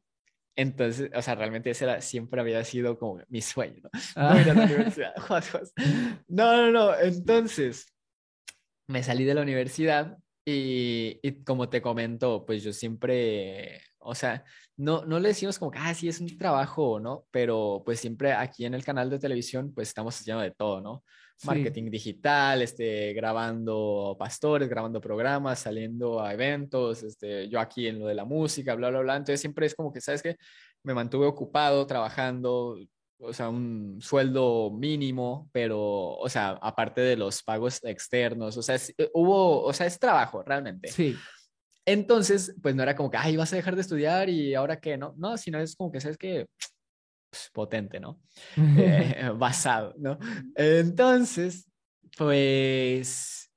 [0.57, 3.91] Entonces, o sea, realmente ese era, siempre había sido como mi sueño, ¿no?
[4.17, 5.15] No ir a la universidad.
[6.27, 6.99] No, no, no.
[6.99, 7.95] Entonces,
[8.89, 14.45] me salí de la universidad y, y, como te comento, pues yo siempre, o sea,
[14.77, 17.27] no, no le decimos como que, ah, sí, es un trabajo, ¿no?
[17.31, 21.05] Pero pues siempre aquí en el canal de televisión, pues estamos haciendo de todo, ¿no?
[21.45, 28.07] Marketing digital, este, grabando pastores, grabando programas, saliendo a eventos, este, yo aquí en lo
[28.07, 29.17] de la música, bla, bla, bla.
[29.17, 30.37] Entonces siempre es como que, ¿sabes qué?
[30.83, 32.79] Me mantuve ocupado trabajando,
[33.19, 35.81] o sea, un sueldo mínimo, pero,
[36.17, 40.43] o sea, aparte de los pagos externos, o sea, eh, hubo, o sea, es trabajo
[40.43, 40.89] realmente.
[40.89, 41.17] Sí.
[41.87, 44.97] Entonces, pues no era como que, ay, vas a dejar de estudiar y ahora qué,
[44.97, 45.15] ¿no?
[45.17, 46.47] No, sino es como que, ¿sabes que
[47.31, 48.21] pues, potente, ¿no?
[48.57, 50.19] Eh, basado, ¿no?
[50.55, 51.71] Entonces,
[52.17, 53.51] pues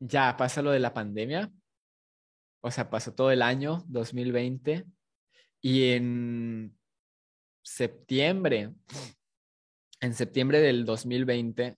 [0.00, 1.50] ya pasa lo de la pandemia
[2.60, 4.84] o sea, pasó todo el año 2020
[5.60, 6.77] y en
[7.68, 8.72] septiembre,
[10.00, 11.76] en septiembre del 2020,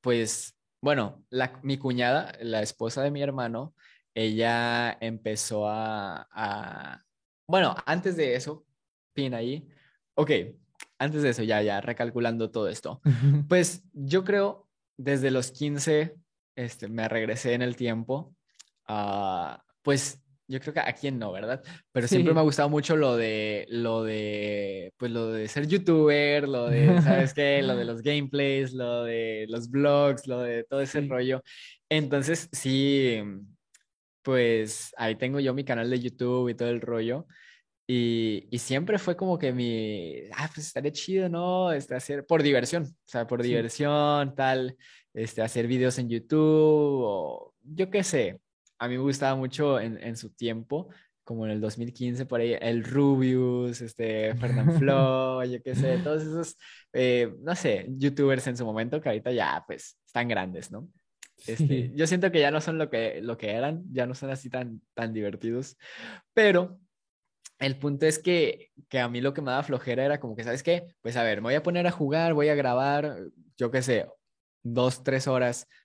[0.00, 3.74] pues, bueno, la, mi cuñada, la esposa de mi hermano,
[4.14, 7.02] ella empezó a, a,
[7.48, 8.64] bueno, antes de eso,
[9.12, 9.68] pin ahí,
[10.14, 10.30] ok,
[10.98, 13.00] antes de eso, ya, ya, recalculando todo esto,
[13.48, 16.14] pues yo creo, desde los 15,
[16.54, 18.36] este, me regresé en el tiempo,
[18.88, 21.62] uh, pues yo creo que a quién no, ¿verdad?
[21.92, 26.48] Pero siempre me ha gustado mucho lo de, lo de, pues lo de ser youtuber,
[26.48, 27.62] lo de, ¿sabes qué?
[27.62, 31.42] Lo de los gameplays, lo de los blogs, lo de todo ese rollo.
[31.88, 33.22] Entonces, sí,
[34.22, 37.26] pues ahí tengo yo mi canal de YouTube y todo el rollo.
[37.86, 41.72] Y, y siempre fue como que mi, ah, pues estaría chido, ¿no?
[41.72, 44.76] Este, hacer, por diversión, o sea, por diversión, tal,
[45.12, 48.40] este, hacer videos en YouTube o yo qué sé
[48.78, 50.88] a mí me gustaba mucho en, en su tiempo,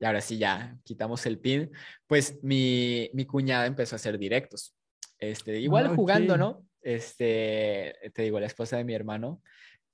[0.00, 1.70] y ahora sí ya quitamos el pin,
[2.06, 4.74] pues mi, mi cuñada empezó a hacer directos.
[5.18, 6.64] Este, igual ah, jugando, ¿no?
[6.80, 9.42] Este, te digo, la esposa de mi hermano.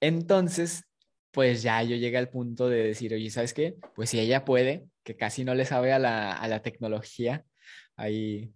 [0.00, 0.84] Entonces,
[1.30, 3.76] pues ya yo llegué al punto de decir, oye, ¿sabes qué?
[3.94, 7.44] Pues si ella puede, que casi no le sabe a la, a la tecnología,
[7.96, 8.52] ahí,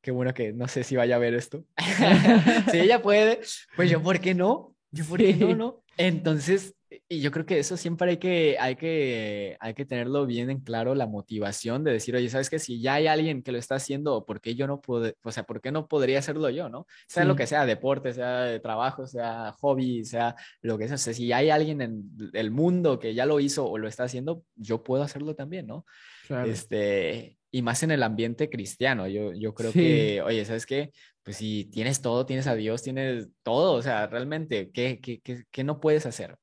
[0.00, 1.64] qué bueno que no sé si vaya a ver esto.
[2.70, 3.40] si ella puede,
[3.76, 4.74] pues yo, ¿por qué no?
[4.90, 5.84] Yo, ¿por qué no, no?
[5.96, 6.74] Entonces,
[7.08, 10.60] y yo creo que eso siempre hay que, hay que, hay que tenerlo bien en
[10.60, 12.58] claro, la motivación de decir, oye, ¿sabes qué?
[12.58, 15.42] Si ya hay alguien que lo está haciendo, ¿por qué yo no puedo, o sea,
[15.42, 16.86] ¿por qué no podría hacerlo yo, no?
[17.06, 20.94] Sea lo que sea, deporte, sea de trabajo, sea hobby, sea lo que sea.
[20.94, 24.04] O sea, si hay alguien en el mundo que ya lo hizo o lo está
[24.04, 25.84] haciendo, yo puedo hacerlo también, ¿no?
[26.26, 26.50] Claro.
[26.50, 29.06] Este, y más en el ambiente cristiano.
[29.08, 30.90] Yo, yo creo que, oye, ¿sabes qué?
[31.22, 35.44] Pues si tienes todo, tienes a Dios, tienes todo, o sea, realmente, ¿qué, qué, qué,
[35.50, 36.36] qué no puedes hacer?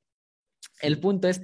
[0.80, 1.40] El punto es,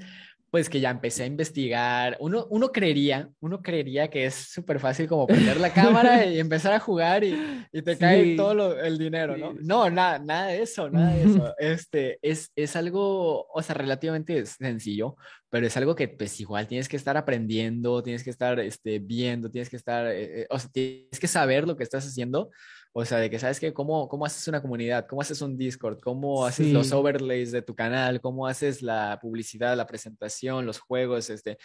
[0.52, 2.18] pues que ya empecé a investigar.
[2.20, 6.74] Uno, uno creería, uno creería que es súper fácil como prender la cámara y empezar
[6.74, 7.34] a jugar y,
[7.72, 9.54] y te cae todo el dinero, ¿no?
[9.62, 11.54] No, nada, nada de eso, nada de eso.
[11.58, 15.16] Este, es, es algo, o sea, relativamente sencillo,
[15.48, 19.50] pero es algo que pues igual tienes que estar aprendiendo, tienes que estar este, viendo,
[19.50, 22.50] tienes que estar, eh, eh, o sea, tienes que saber lo que estás haciendo
[22.94, 26.00] o sea, de que sabes que cómo, cómo haces una comunidad, cómo haces un Discord,
[26.00, 31.30] cómo haces los overlays de tu canal, cómo haces la publicidad, la presentación, los juegos,
[31.30, 31.58] este,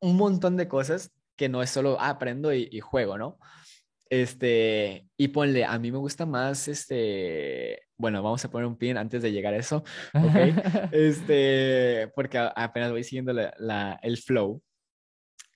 [0.00, 3.38] un montón de cosas que no es solo ah, aprendo y, juego, ¿no?
[4.10, 8.96] Este, y ponle, a mí me gusta más, este, bueno, vamos a poner un pin
[8.96, 10.34] antes de llegar a eso, ¿ok?
[10.92, 14.62] este, porque apenas voy siguiendo la, el flow.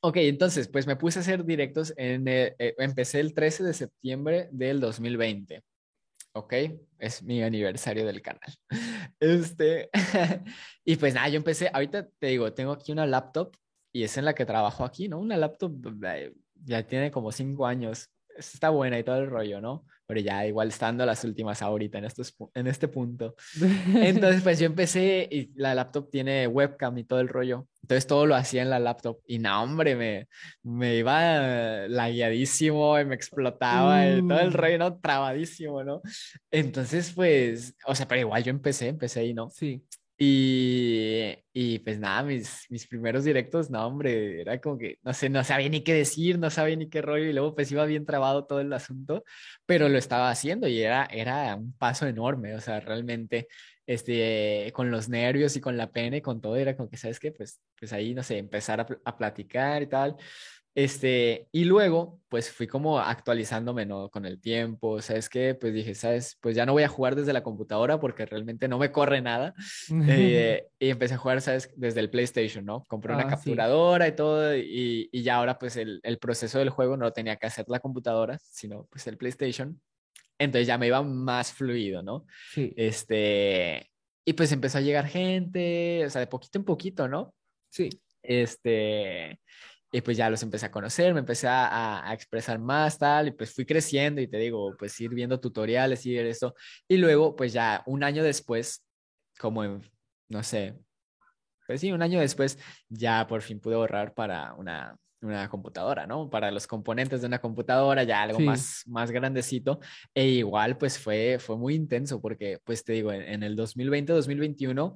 [0.05, 4.49] Ok, entonces, pues me puse a hacer directos, en eh, empecé el 13 de septiembre
[4.51, 5.63] del 2020.
[6.33, 6.55] Ok,
[6.99, 8.55] es mi aniversario del canal.
[9.21, 9.91] Este,
[10.85, 13.55] y pues nada, yo empecé, ahorita te digo, tengo aquí una laptop
[13.93, 15.21] y es en la que trabajo aquí, ¿no?
[15.21, 15.73] Una laptop
[16.05, 16.35] eh,
[16.65, 18.11] ya tiene como cinco años,
[18.55, 19.85] está buena y todo el rollo, ¿no?
[20.13, 23.35] pero ya igual estando las últimas ahorita en, estos, en este punto.
[23.95, 27.67] Entonces, pues yo empecé y la laptop tiene webcam y todo el rollo.
[27.81, 30.29] Entonces todo lo hacía en la laptop y no, hombre, me,
[30.63, 34.53] me iba lagueadísimo y me explotaba y todo el mm.
[34.53, 35.01] rollo, ¿no?
[35.01, 36.03] Trabadísimo, ¿no?
[36.51, 39.49] Entonces, pues, o sea, pero igual yo empecé, empecé ahí, ¿no?
[39.49, 39.83] Sí.
[40.19, 45.29] Y, y, pues nada, mis, mis primeros directos, no, hombre, era como que, no sé,
[45.29, 48.07] no sabía ni qué decir, no sabía ni qué rollo, y luego pues iba bien
[48.07, 49.25] trabado todo el asunto,
[49.67, 53.49] pero lo estaba haciendo y era, era un paso enorme, o sea, realmente,
[53.87, 57.19] este, con los nervios y con la pena y con todo, era como que, ¿sabes
[57.19, 57.33] qué?
[57.33, 60.17] Pues, pues ahí, no sé, empezar a, a platicar y tal,
[60.75, 64.09] este, y luego, pues fui como actualizándome, ¿no?
[64.09, 65.55] Con el tiempo, ¿sabes qué?
[65.55, 66.39] Pues dije, ¿sabes?
[66.41, 69.55] Pues ya no voy a jugar desde la computadora porque realmente no me corre nada.
[70.33, 71.71] Eh, y empecé a jugar, ¿sabes?
[71.77, 72.85] Desde el PlayStation, ¿no?
[72.85, 76.71] Compré una ah, capturadora y todo, y, y, ya ahora pues el, el proceso del
[76.71, 79.81] juego no lo tenía que hacer la computadora, sino pues el PlayStation.
[80.39, 82.27] entonces ya me iba más fluido, ¿no?
[82.53, 82.73] Sí.
[82.77, 83.91] Este,
[84.25, 87.35] y pues empezó a llegar gente, o sea, de poquito en poquito, ¿no?
[87.71, 87.91] Sí.
[88.23, 89.41] Este,
[89.95, 93.31] y pues ya los empecé a conocer, me empecé a, a, expresar más, tal, y
[93.33, 96.55] pues fui creciendo y te digo, pues ir viendo tutoriales y eso.
[96.89, 98.83] Y luego, pues ya un año después,
[99.39, 99.83] como en,
[100.31, 100.79] no sé,
[101.67, 106.31] pues sí, un año después ya por fin pude ahorrar para una, una computadora, ¿no?
[106.31, 109.79] Para los componentes de una computadora, ya algo más, más grandecito.
[110.15, 114.95] E igual, pues fue, fue muy intenso porque, pues te digo, en, en el 2020-2021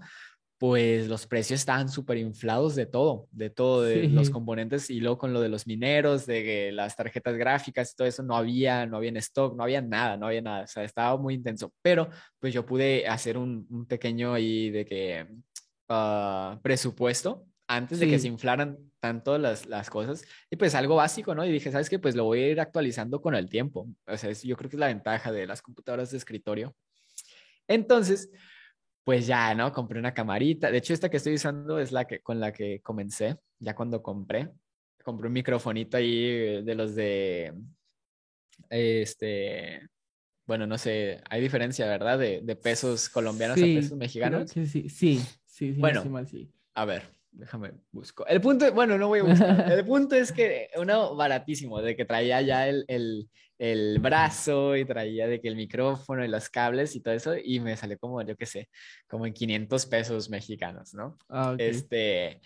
[0.58, 5.18] pues los precios estaban súper inflados de todo, de todo, de los componentes y luego
[5.18, 8.96] con lo de los mineros, de las tarjetas gráficas y todo eso, no había, no
[8.96, 12.08] había en stock, no había nada, no había nada, o sea, estaba muy intenso, pero
[12.38, 15.26] pues yo pude hacer un, pequeño ahí de que
[15.90, 21.34] uh, presupuesto antes de que se inflaran tanto las, las cosas y pues algo básico,
[21.34, 21.44] ¿no?
[21.44, 21.98] Y dije, ¿sabes qué?
[21.98, 24.80] Pues lo voy a ir actualizando con el tiempo, o sea, yo creo que es
[24.80, 26.74] la ventaja de las computadoras de escritorio.
[27.68, 28.30] Entonces,
[29.06, 29.72] pues ya, ¿no?
[29.72, 30.68] Compré una camarita.
[30.68, 34.02] De hecho, esta que estoy usando es la que con la que comencé, ya cuando
[34.02, 34.50] compré.
[35.04, 37.54] Compré un microfonito ahí de los de,
[38.68, 39.88] este,
[40.44, 42.18] bueno, no sé, hay diferencia, ¿verdad?
[42.18, 44.50] De, de pesos colombianos a pesos mexicanos.
[44.50, 46.02] Sí, sí, sí, sí, bueno,
[46.74, 47.04] a ver,
[47.36, 48.26] déjame busco.
[48.26, 49.72] El punto, bueno, no voy a buscar.
[49.72, 54.84] El punto es que uno baratísimo, de que traía ya el, el, el brazo y
[54.84, 58.22] traía de que el micrófono y los cables y todo eso y me salió como,
[58.22, 58.68] yo qué sé,
[59.06, 61.18] como en 500 pesos mexicanos, ¿no?
[61.28, 62.40] Ah, Este,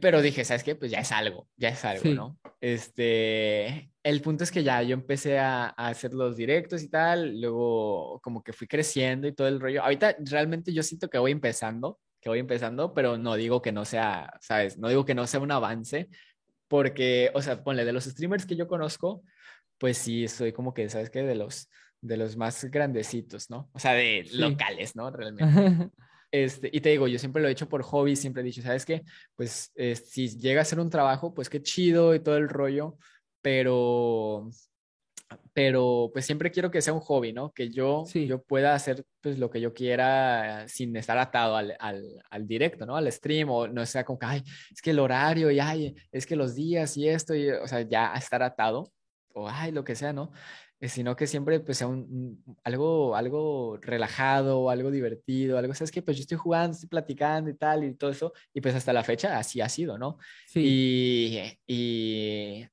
[0.00, 0.74] pero dije, ¿sabes qué?
[0.74, 2.38] Pues ya es algo, ya es algo, ¿no?
[2.60, 7.40] Este, el punto es que ya yo empecé a, a, hacer los directos y tal,
[7.40, 9.82] luego como que fui creciendo y todo el rollo.
[9.82, 13.84] Ahorita realmente yo siento que voy empezando, que voy empezando, pero no digo que no
[13.84, 14.78] sea, ¿sabes?
[14.78, 16.08] No digo que no sea un avance,
[16.68, 19.24] porque, o sea, ponle, de los streamers que yo conozco,
[19.76, 21.24] pues sí, soy como que, ¿sabes qué?
[21.24, 21.68] De los,
[22.00, 23.68] de los más grandecitos, ¿no?
[23.72, 25.10] O sea, de locales, ¿no?
[25.10, 25.90] Realmente.
[26.34, 28.86] Este, y te digo, yo siempre lo he hecho por hobby, siempre he dicho, ¿sabes
[28.86, 29.02] qué?
[29.36, 32.96] Pues eh, si llega a ser un trabajo, pues qué chido y todo el rollo,
[33.42, 34.48] pero,
[35.52, 37.52] pero pues siempre quiero que sea un hobby, ¿no?
[37.52, 42.22] Que yo, yo pueda hacer pues lo que yo quiera sin estar atado al, al,
[42.30, 42.96] al, directo, ¿no?
[42.96, 46.26] Al stream o no sea como que, ay, es que el horario y ay, es
[46.26, 48.92] que los días y esto, y, o sea, ya estar atado
[49.34, 50.32] o ay, lo que sea, ¿no?
[50.82, 56.02] Eh, sino que siempre pues sea un, algo, algo relajado, algo divertido, algo, ¿sabes qué?
[56.02, 59.04] Pues yo estoy jugando, estoy platicando y tal y todo eso, y pues hasta la
[59.04, 60.18] fecha así ha sido, ¿no?
[60.48, 60.60] Sí.
[60.64, 62.66] Y, y,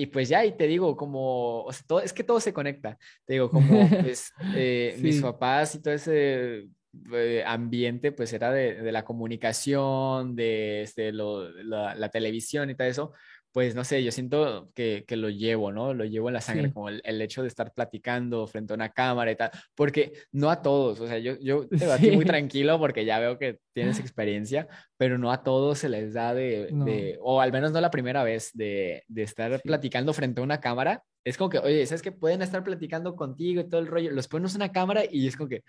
[0.00, 2.98] y pues ya, y te digo, como, o sea, todo, es que todo se conecta,
[3.26, 6.68] te digo, como pues eh, mis papás y todo ese
[7.12, 12.74] eh, ambiente pues era de, de la comunicación, de este, lo, la, la, televisión y
[12.74, 13.12] todo eso,
[13.52, 15.92] pues no sé, yo siento que, que, lo llevo, ¿no?
[15.92, 18.90] Lo llevo en la sangre, como el, el, hecho de estar platicando frente a una
[18.90, 22.12] cámara y tal, porque no a todos, o sea, yo, yo te sí.
[22.12, 26.32] muy tranquilo porque ya veo que tienes experiencia, pero no a todos se les da
[26.32, 26.84] de, no.
[26.84, 29.62] de o al menos no la primera vez, de, de estar sí.
[29.64, 31.02] platicando frente a una cámara.
[31.24, 34.10] Es como que, oye, ¿sabes que pueden estar platicando contigo y todo el rollo?
[34.12, 35.64] Los pones una cámara y es como que,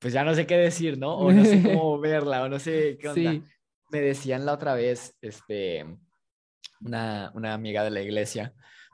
[0.00, 1.16] pues ya no sé qué decir, ¿no?
[1.16, 3.32] O no sé cómo verla, o no sé qué onda.
[3.32, 3.42] Sí.
[3.90, 5.84] Me decían la otra vez, este
[6.84, 8.52] una, una amiga de la iglesia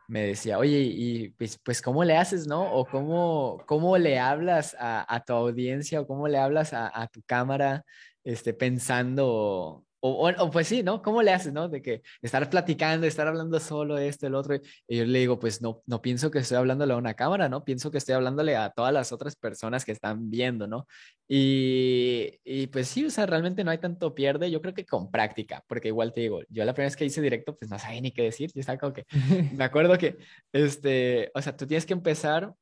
[0.08, 2.72] me decía, oye, y pues, pues ¿cómo le haces, no?
[2.72, 7.08] O cómo, cómo le hablas a, a tu audiencia o cómo le hablas a, a
[7.08, 7.84] tu cámara,
[8.24, 11.02] este, pensando o, o, pues sí, ¿no?
[11.02, 11.68] ¿Cómo le haces, no?
[11.68, 14.56] De que estar platicando, estar hablando solo esto, el otro.
[14.86, 17.64] Y yo le digo, pues no, no pienso que estoy hablándole a una cámara, ¿no?
[17.64, 20.86] Pienso que estoy hablándole a todas las otras personas que están viendo, ¿no?
[21.26, 24.50] Y, y pues sí, o sea, realmente no hay tanto pierde.
[24.50, 27.20] Yo creo que con práctica, porque igual te digo, yo la primera vez que hice
[27.20, 28.50] directo, pues no sabía ni qué decir.
[28.54, 29.04] Yo estaba como que,
[29.56, 30.16] me acuerdo que,
[30.52, 32.54] este, o sea, tú tienes que empezar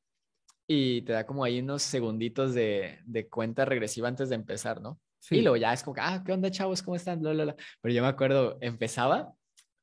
[0.67, 4.99] y te da como ahí unos segunditos de, de cuenta regresiva antes de empezar, ¿no?
[5.19, 5.37] Sí.
[5.37, 6.81] Y luego ya es como, ah, ¿qué onda, chavos?
[6.81, 7.19] ¿Cómo están?
[7.19, 7.55] Bla, bla, bla.
[7.81, 9.33] Pero yo me acuerdo, empezaba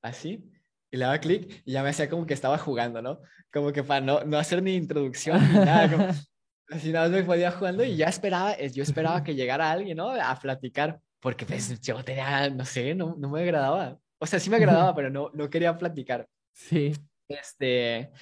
[0.03, 0.51] así
[0.91, 3.21] y le daba clic y ya me hacía como que estaba jugando, ¿no?
[3.53, 5.91] Como que para no, no hacer ni introducción ni nada.
[5.91, 6.07] Como,
[6.71, 10.11] así nada más me podía jugando y ya esperaba, yo esperaba que llegara alguien, ¿no?
[10.11, 13.99] A platicar, porque pues yo tenía, no sé, no, no me agradaba.
[14.19, 16.29] O sea, sí me agradaba, pero no, no quería platicar.
[16.53, 16.93] Sí.
[17.27, 18.13] Este,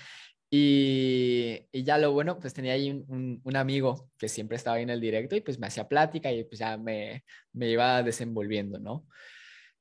[0.54, 4.76] y, y, ya lo bueno, pues tenía ahí un, un, un, amigo que siempre estaba
[4.76, 7.24] ahí en el directo y pues me hacía plática y pues ya me,
[7.54, 9.06] me iba desenvolviendo, ¿no?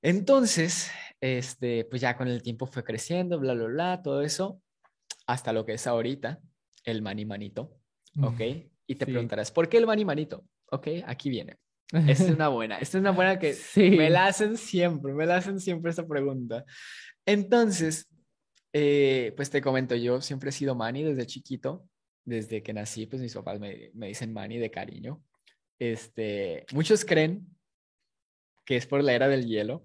[0.01, 0.89] Entonces,
[1.19, 4.61] este, pues ya con el tiempo fue creciendo, bla, bla, bla, todo eso,
[5.27, 6.39] hasta lo que es ahorita,
[6.85, 7.77] el mani manito,
[8.21, 8.39] ¿ok?
[8.87, 9.11] Y te sí.
[9.11, 10.45] preguntarás, ¿por qué el mani manito?
[10.71, 11.57] Ok, aquí viene.
[11.91, 13.89] Esta es una buena, esta es una buena que sí.
[13.91, 16.63] me la hacen siempre, me la hacen siempre esta pregunta.
[17.25, 18.07] Entonces,
[18.73, 21.87] eh, pues te comento, yo siempre he sido Manny desde chiquito
[22.25, 25.23] desde que nací, pues mis papás me, me dicen Manny de cariño.
[25.79, 27.47] Este, muchos creen
[28.65, 29.83] que es por la era del hielo,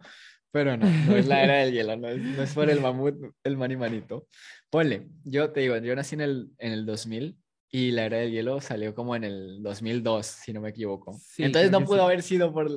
[0.51, 3.14] pero no, no es la era del hielo, no es, no es por el mamut,
[3.43, 4.28] el Manny Manito.
[4.70, 7.39] Ponle, yo te digo, yo nací en el, en el 2000
[7.70, 11.18] y la era del hielo salió como en el 2002, si no me equivoco.
[11.18, 12.05] Sí, Entonces no pudo sí.
[12.05, 12.70] haber sido por,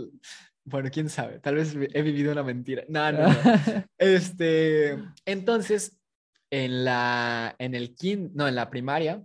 [0.63, 2.85] bueno, quién sabe, tal vez he vivido una mentira.
[2.87, 3.33] No, no, no.
[3.97, 5.98] Este, entonces,
[6.51, 9.23] en la, en el kin, no, en la primaria,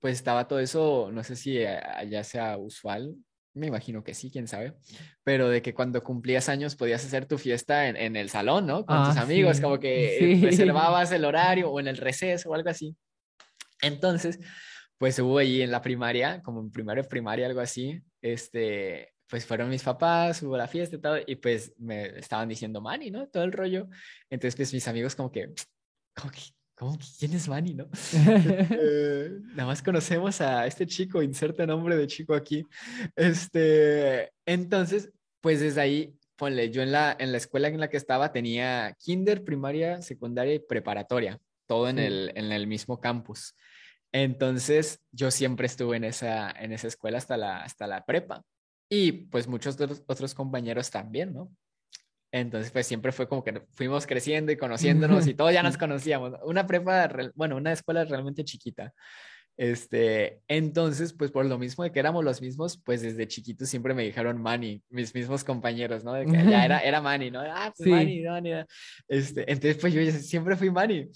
[0.00, 3.14] pues estaba todo eso, no sé si eh, allá sea usual,
[3.54, 4.74] me imagino que sí, quién sabe,
[5.24, 8.84] pero de que cuando cumplías años podías hacer tu fiesta en, en el salón, ¿no?
[8.84, 10.44] Con Ah, tus amigos, sí, como que sí.
[10.44, 12.94] reservabas el horario o en el receso o algo así.
[13.80, 14.38] Entonces,
[14.98, 19.68] pues hubo ahí en la primaria, como en primaria, primaria, algo así, este, pues fueron
[19.70, 23.26] mis papás, hubo la fiesta y todo, y pues me estaban diciendo Manny, ¿no?
[23.28, 23.88] Todo el rollo.
[24.30, 25.52] Entonces, pues mis amigos como que,
[26.16, 26.40] como que,
[26.74, 27.88] ¿cómo que quién es Manny, no?
[28.14, 32.64] Eh, nada más conocemos a este chico, inserta nombre de chico aquí.
[33.14, 35.10] Este, entonces,
[35.40, 38.94] pues desde ahí, ponle, yo en la, en la escuela en la que estaba tenía
[38.98, 42.04] kinder, primaria, secundaria y preparatoria, todo en, Sí.
[42.04, 43.54] el, en el mismo campus.
[44.12, 48.42] Entonces, yo siempre estuve en esa, en esa escuela hasta la, hasta la prepa.
[48.88, 51.50] Y pues muchos de los otros compañeros también, ¿no?
[52.32, 56.34] Entonces, pues siempre fue como que fuimos creciendo y conociéndonos y todos ya nos conocíamos.
[56.44, 58.92] Una prepa, bueno, una escuela realmente chiquita.
[59.58, 63.94] Este, entonces, pues por lo mismo de que éramos los mismos, pues desde chiquitos siempre
[63.94, 66.12] me dijeron Manny, mis mismos compañeros, ¿no?
[66.12, 67.40] De que ya era, era Manny, ¿no?
[67.40, 67.90] Ah, pues Sí.
[67.90, 68.52] Manny, Manny.
[68.52, 68.66] ah.
[69.08, 71.08] Este, entonces, pues yo siempre fui Manny.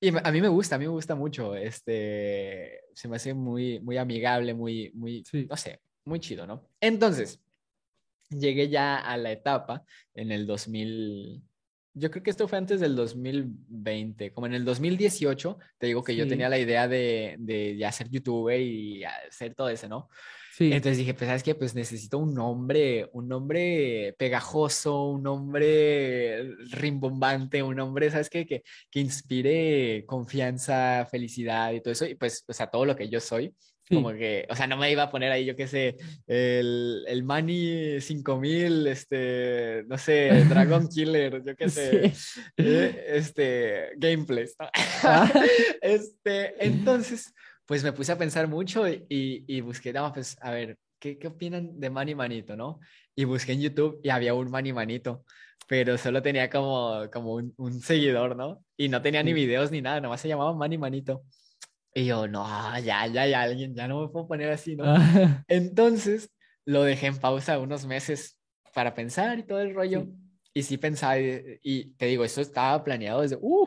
[0.00, 1.54] Y a mí me gusta, a mí me gusta mucho.
[1.54, 5.46] Este, se me hace muy, muy amigable, muy, muy, Sí.
[5.48, 6.68] no sé, muy chido, ¿no?
[6.80, 7.40] Entonces,
[8.30, 11.42] llegué ya a la etapa en el 2000,
[11.94, 16.14] yo creo que esto fue antes del 2020, como en el 2018, te digo que
[16.16, 16.30] yo Sí.
[16.30, 20.08] tenía la idea de, de ya ser youtuber y hacer todo eso, ¿no?
[20.52, 21.54] Sí, Entonces dije, pues, ¿sabes qué?
[21.54, 28.46] Pues necesito un nombre, un nombre pegajoso, un nombre rimbombante, un nombre, ¿sabes qué?
[28.46, 32.06] Que, que inspire confianza, felicidad y todo eso.
[32.06, 33.54] Y pues, o sea, todo lo que yo soy,
[33.88, 33.94] sí.
[33.94, 37.22] como que, o sea, no me iba a poner ahí, yo qué sé, el, el
[37.24, 42.42] Manny 5000, este, no sé, Dragon Killer, yo qué sé, Sí.
[42.58, 44.68] eh, este, gameplays, ¿no?
[45.02, 45.30] Ah.
[45.80, 47.32] Este, entonces,
[47.64, 51.18] pues me puse a pensar mucho y, y, y busqué, no, pues, a ver, ¿qué,
[51.18, 52.80] ¿qué opinan de Manny Manito, no?
[53.14, 55.24] Y busqué en YouTube y había un Manny Manito,
[55.68, 58.64] pero solo tenía como, como un, un seguidor, ¿no?
[58.76, 61.22] Y no tenía ni videos ni nada, nomás se llamaba Manny Manito.
[61.96, 62.46] Y yo, no,
[62.80, 64.84] ya, ya, ya, alguien, ya no me puedo poner así, ¿no?
[65.48, 66.30] Entonces
[66.66, 68.38] lo dejé en pausa unos meses
[68.74, 70.02] para pensar y todo el rollo.
[70.02, 70.12] Sí.
[70.52, 73.66] Y sí pensaba, y, y te digo, eso estaba planeado desde, uh,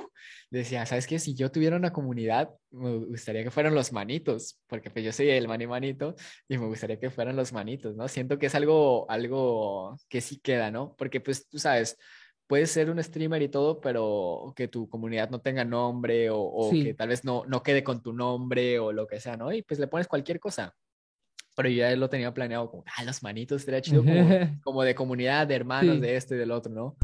[0.52, 1.18] decía, ¿sabes qué?
[1.18, 5.30] Si yo tuviera una comunidad, me gustaría que fueran los manitos, porque pues yo soy
[5.32, 6.14] el mani manito
[6.48, 8.08] y me gustaría que fueran los manitos, ¿no?
[8.08, 10.96] Siento que es algo, algo que sí queda, ¿no?
[11.00, 11.98] Porque pues tú sabes,
[12.50, 16.72] puedes ser un streamer y todo, pero que tu comunidad no tenga nombre o, o
[16.72, 16.84] Sí.
[16.84, 19.54] que tal vez no, no quede con tu nombre o lo que sea, ¿no?
[19.54, 20.76] Y pues le pones cualquier cosa.
[21.56, 24.14] Pero yo ya lo tenía planeado como, ah, los manitos, estaría chido como,
[24.64, 26.02] como de comunidad, de hermanos, Sí.
[26.02, 26.96] de esto y del otro, ¿no?